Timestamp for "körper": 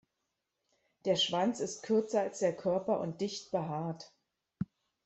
2.57-2.99